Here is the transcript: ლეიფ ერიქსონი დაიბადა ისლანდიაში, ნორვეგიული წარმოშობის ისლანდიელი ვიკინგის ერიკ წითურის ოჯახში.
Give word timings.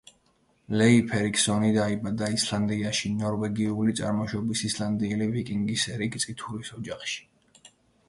ლეიფ 0.81 1.11
ერიქსონი 1.17 1.69
დაიბადა 1.75 2.31
ისლანდიაში, 2.37 3.13
ნორვეგიული 3.21 3.97
წარმოშობის 4.03 4.67
ისლანდიელი 4.73 5.31
ვიკინგის 5.39 5.89
ერიკ 5.97 6.23
წითურის 6.29 6.77
ოჯახში. 6.83 7.75